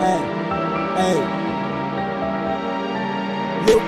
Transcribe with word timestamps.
Ei, 0.00 0.20
ei. 1.04 1.38
Meu 3.66 3.80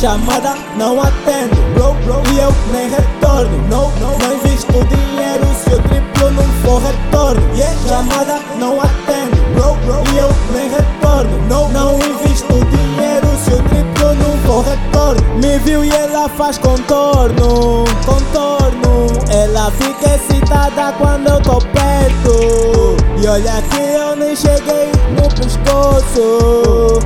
Chamada 0.00 0.56
não 0.76 1.00
atendo, 1.00 1.54
bro, 1.74 1.94
bro, 2.04 2.22
e 2.32 2.38
eu 2.38 2.52
nem 2.72 2.88
retorno. 2.88 3.56
Não, 3.68 3.90
não, 4.00 4.18
não 4.18 4.34
invisto 4.34 4.72
dinheiro 4.72 5.46
se 5.62 5.70
eu 5.72 5.82
triplo 5.82 6.30
não 6.30 6.42
for 6.62 6.80
retorno. 6.82 7.54
Yeah. 7.54 7.76
Chamada 7.86 8.40
não 8.58 8.80
atendo, 8.80 9.36
bro, 9.54 9.74
bro, 9.84 10.02
e 10.12 10.18
eu 10.18 10.28
nem 10.54 10.70
retorno. 10.70 11.48
Não, 11.48 11.68
não 11.68 11.94
invisto 11.98 12.52
dinheiro 12.52 13.28
se 13.44 13.52
eu 13.52 13.62
triplo 13.62 14.14
não 14.14 14.36
for 14.38 14.64
retorno. 14.64 15.34
Me 15.36 15.58
viu 15.58 15.84
e 15.84 15.90
ela 15.90 16.28
faz 16.30 16.58
contorno, 16.58 17.84
contorno. 18.04 19.06
Ela 19.30 19.70
fica 19.70 20.16
excitada 20.16 20.92
quando 20.94 21.28
eu 21.28 21.40
tô 21.42 21.58
perto. 21.58 22.81
E 23.22 23.26
olha 23.28 23.62
que 23.70 23.80
eu 23.80 24.16
nem 24.16 24.34
cheguei 24.34 24.90
no 25.14 25.28
pescoço. 25.32 26.98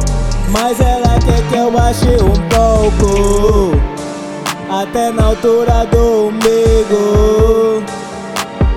Mas 0.49 0.81
ela 0.81 1.19
quer 1.19 1.43
que 1.49 1.57
eu 1.57 1.71
baixe 1.71 2.07
um 2.07 2.33
pouco 2.49 3.77
Até 4.71 5.11
na 5.11 5.25
altura 5.25 5.85
do 5.93 6.29
umbigo. 6.29 7.83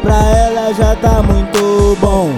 Pra 0.02 0.15
ela 0.15 0.73
já 0.73 0.98
tá 0.98 1.23
muito 1.23 1.95
bom. 2.02 2.29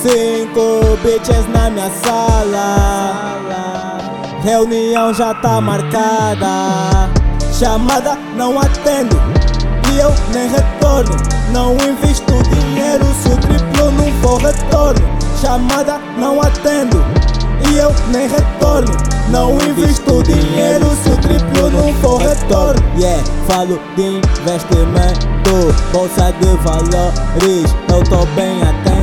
Cinco 0.00 0.96
bitches 1.02 1.48
na 1.52 1.68
minha 1.68 1.90
sala. 1.90 3.98
Reunião 4.44 5.12
já 5.12 5.34
tá 5.34 5.60
marcada. 5.60 7.10
Chamada 7.52 8.16
não 8.36 8.60
atendo 8.60 9.20
E 9.92 9.98
eu 9.98 10.14
nem 10.32 10.48
retorno. 10.48 11.16
Não 11.52 11.74
invisto 11.74 12.32
dinheiro 12.44 13.07
Chamada 15.40 16.00
não 16.18 16.40
atendo 16.40 16.96
e 17.70 17.78
eu 17.78 17.94
nem 18.12 18.26
retorno. 18.28 18.92
Não 19.30 19.52
invisto 19.54 20.22
dinheiro 20.24 20.86
se 21.02 21.10
o 21.10 21.16
triplo 21.18 21.70
não 21.70 21.94
for 21.94 22.20
retorno. 22.20 22.82
Yeah, 22.98 23.22
falo 23.46 23.80
de 23.94 24.18
investimento, 24.18 25.74
bolsa 25.92 26.32
de 26.40 26.48
valores. 26.64 27.72
Eu 27.88 28.02
tô 28.04 28.26
bem 28.34 28.60
atento. 28.62 28.98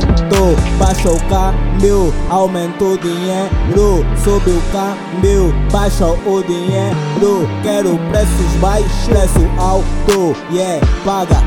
Baixa 0.78 1.10
o 1.10 1.18
câmbio, 1.24 2.12
aumenta 2.28 2.84
o 2.84 2.98
dinheiro. 2.98 4.04
Sube 4.22 4.50
o 4.50 4.62
câmbio, 4.72 5.54
baixa 5.72 6.06
o 6.06 6.42
dinheiro. 6.46 7.48
Quero 7.62 7.98
preços 8.10 8.60
baixos, 8.60 9.08
preço 9.08 9.48
alto. 9.58 10.36
Yeah, 10.52 10.86
paga. 11.04 11.42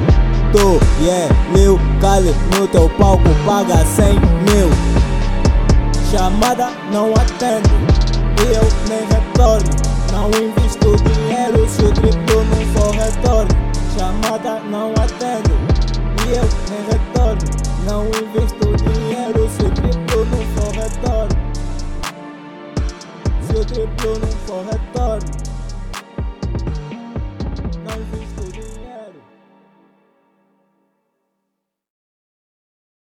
Yeah, 1.00 1.32
mil, 1.54 1.80
cale 2.02 2.34
no 2.58 2.68
teu 2.68 2.90
palco, 2.98 3.30
paga 3.46 3.86
cem 3.86 4.20
mil. 4.20 4.68
Chamada 6.30 6.70
não 6.94 7.12
atendo 7.14 7.70
e 8.38 8.56
eu 8.56 8.62
nem 8.88 9.02
retorno. 9.08 9.70
Não 10.12 10.30
invisto 10.30 10.96
dinheiro 10.98 11.68
se 11.68 11.82
o 11.82 11.92
triplo 11.92 12.44
não 12.44 12.64
for 12.72 12.94
retorno. 12.94 13.50
Chamada 13.98 14.60
não 14.70 14.92
atendo 14.92 15.50
e 16.28 16.38
eu 16.38 16.48
nem 16.70 16.82
retorno. 16.92 17.42
Não 17.84 18.06
invisto 18.06 18.76
dinheiro 18.78 19.50
se 19.50 19.66
o 19.66 19.72
triplo 19.72 20.26
não 20.26 20.44
for 20.54 20.72
retorno. 20.76 21.36
Se 23.42 23.56
o 23.58 23.66
triplo 23.66 24.20
não 24.20 24.32
for 24.46 24.64
retorno. 24.66 24.89